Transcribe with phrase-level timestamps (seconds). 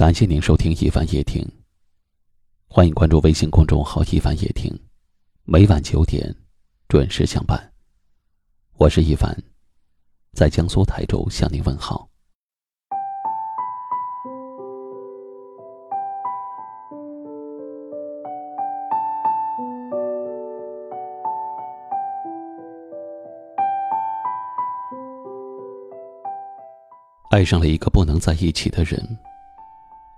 [0.00, 1.46] 感谢您收听一凡夜听。
[2.68, 4.74] 欢迎关注微信公众号“一凡夜听”，
[5.44, 6.34] 每晚九点
[6.88, 7.70] 准时相伴。
[8.78, 9.36] 我是一凡，
[10.32, 12.08] 在江苏台州向您问好。
[27.30, 28.98] 爱上了一个不能在一起的人，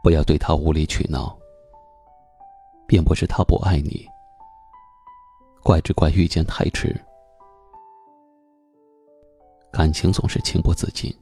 [0.03, 1.39] 不要对他无理取闹，
[2.89, 4.05] 并不是他不爱你，
[5.63, 6.95] 怪只怪遇见太迟。
[9.71, 11.15] 感情总是情不自禁，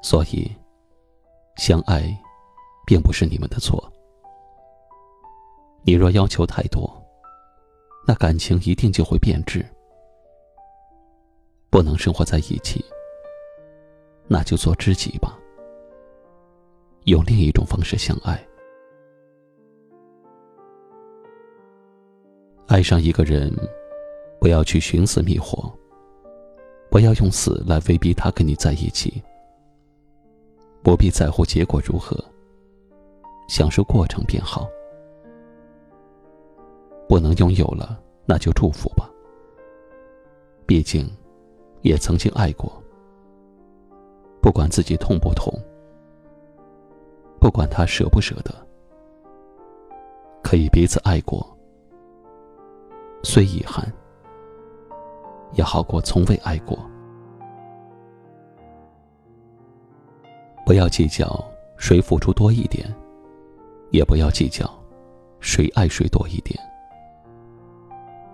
[0.00, 0.50] 所以
[1.56, 2.02] 相爱
[2.86, 3.92] 并不是你们的错。
[5.82, 6.88] 你若要求太多，
[8.06, 9.66] 那感情一定就会变质，
[11.68, 12.84] 不能生活在一起。
[14.28, 15.38] 那就做知己吧，
[17.06, 18.44] 用另一种方式相爱。
[22.66, 23.52] 爱上一个人，
[24.40, 25.72] 不要去寻死觅活，
[26.90, 29.22] 不要用死来威逼他跟你在一起。
[30.82, 32.16] 不必在乎结果如何，
[33.48, 34.68] 享受过程便好。
[37.08, 39.08] 不能拥有了，那就祝福吧。
[40.66, 41.08] 毕竟，
[41.82, 42.82] 也曾经爱过。
[44.42, 45.56] 不管自己痛不痛，
[47.40, 48.54] 不管他舍不舍得，
[50.42, 51.46] 可以彼此爱过，
[53.22, 53.90] 虽遗憾，
[55.52, 56.78] 也好过从未爱过。
[60.64, 61.44] 不要计较
[61.76, 62.92] 谁付出多一点，
[63.90, 64.68] 也不要计较
[65.40, 66.58] 谁爱谁多一点。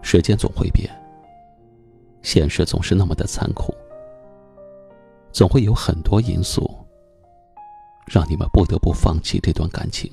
[0.00, 0.90] 时间总会变，
[2.22, 3.74] 现实总是那么的残酷。
[5.30, 6.70] 总会有很多因素，
[8.06, 10.12] 让你们不得不放弃这段感情。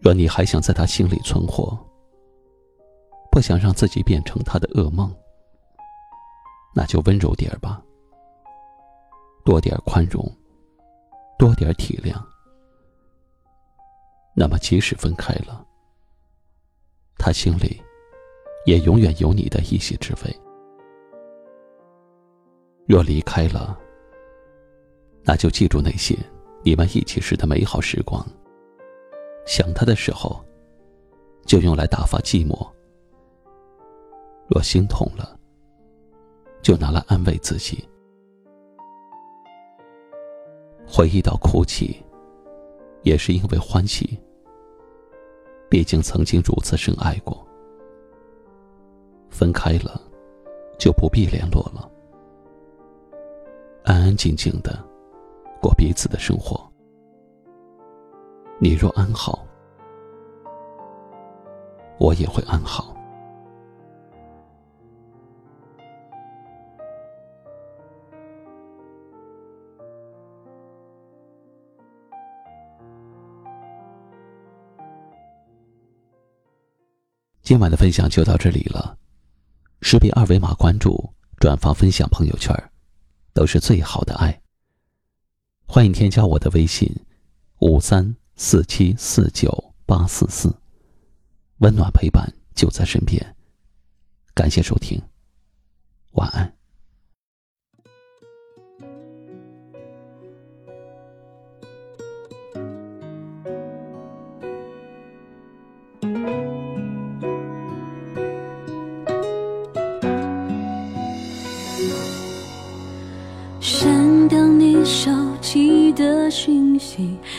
[0.00, 1.78] 若你还想在他心里存活，
[3.30, 5.10] 不想让自己变成他的噩梦，
[6.74, 7.82] 那就温柔点儿吧，
[9.44, 10.24] 多点宽容，
[11.38, 12.22] 多点体谅。
[14.36, 15.64] 那么，即使分开了，
[17.16, 17.80] 他心里
[18.66, 20.40] 也永远有你的一席之位。
[22.86, 23.78] 若离开了，
[25.24, 26.16] 那就记住那些
[26.62, 28.24] 你们一起时的美好时光。
[29.46, 30.42] 想他的时候，
[31.46, 32.66] 就用来打发寂寞；
[34.48, 35.38] 若心痛了，
[36.62, 37.82] 就拿来安慰自己。
[40.86, 42.02] 回忆到哭泣，
[43.02, 44.18] 也是因为欢喜。
[45.68, 47.46] 毕竟曾经如此深爱过，
[49.28, 50.00] 分开了，
[50.78, 51.90] 就不必联络了。
[53.84, 54.78] 安安静静的
[55.64, 56.70] 过彼此的生活。
[58.60, 59.46] 你若安好，
[61.98, 62.94] 我也会安好。
[77.40, 78.98] 今晚的分享就到这里了，
[79.80, 81.08] 识别二维码关注、
[81.38, 82.54] 转发、分享朋友圈
[83.32, 84.43] 都是最好的爱。
[85.66, 86.94] 欢迎添加我的微信：
[87.58, 90.54] 五三四七四九八四四，
[91.58, 93.34] 温暖陪伴就在身边。
[94.34, 95.02] 感谢收听，
[96.12, 96.54] 晚安。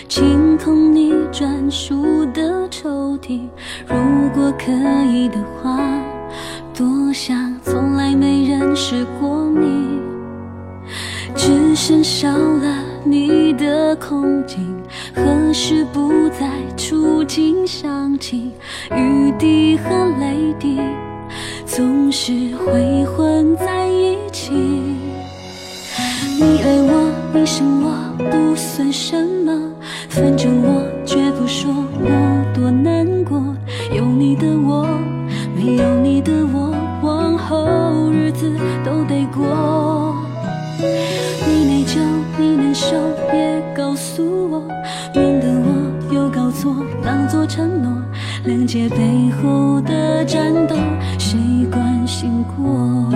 [0.07, 3.41] 清空你专属的抽屉。
[3.87, 3.95] 如
[4.33, 4.71] 果可
[5.05, 5.79] 以的话，
[6.73, 9.99] 多想从来没认识过你。
[11.35, 14.57] 只剩少了你的空景，
[15.13, 18.51] 何时不再触景伤情？
[18.95, 20.79] 雨滴和泪滴
[21.65, 25.04] 总是会混在一起。
[26.39, 27.11] 你爱我。
[27.33, 27.91] 你生我
[28.31, 29.15] 不算什
[29.45, 29.51] 么，
[30.09, 33.39] 反正我绝不说我多难过。
[33.93, 34.87] 有你的我，
[35.53, 38.51] 没有你的我，往后日子
[38.83, 40.15] 都得过。
[41.45, 41.99] 你内疚，
[42.39, 42.95] 你难受，
[43.29, 44.63] 别告诉我，
[45.13, 47.91] 免得我又搞错，当作承诺。
[48.45, 50.75] 谅解背后的战斗，
[51.19, 51.37] 谁
[51.69, 53.09] 关心过？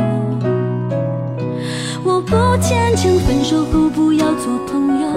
[2.29, 5.07] 不牵强分手后不要做朋友。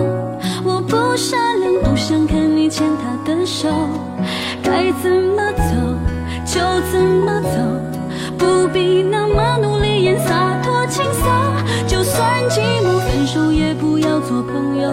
[0.64, 3.68] 我不善良不想看你牵他的手。
[4.62, 5.62] 该怎么走
[6.46, 6.60] 就
[6.90, 7.58] 怎么走。
[8.38, 11.22] 不必那么努力也洒脱轻松
[11.86, 14.90] 就算寂寞分手也不要做朋友。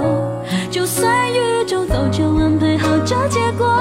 [0.70, 3.80] 就算宇宙早就安排好这结果。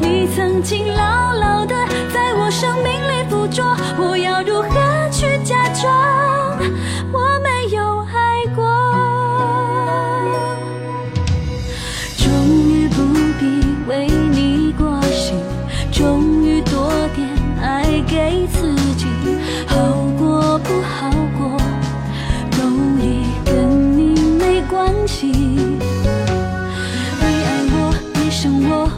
[0.00, 1.74] 你曾经牢牢的
[2.14, 3.64] 在我生命里捕捉
[3.98, 4.89] 我要如何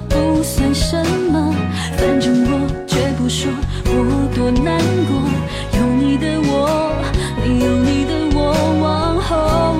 [0.08, 0.96] 不算什
[1.30, 1.54] 么，
[1.96, 3.50] 反正我绝不说
[3.86, 5.12] 我多难过。
[5.78, 6.92] 有你的我，
[7.44, 8.40] 你有你的我，
[8.80, 9.74] 往后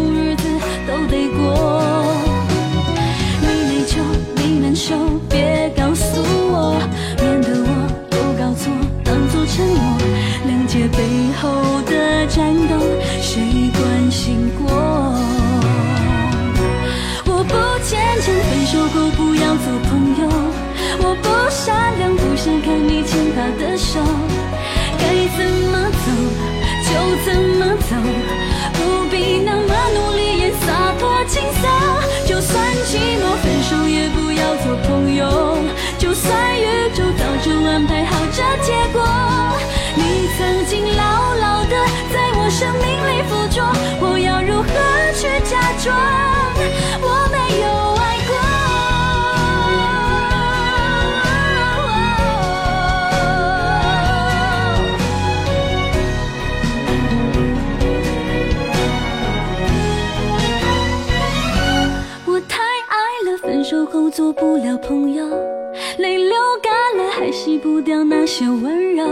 [67.23, 69.05] 还洗不掉那些温柔。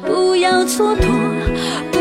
[0.00, 1.04] 不要蹉跎，
[1.92, 1.98] 不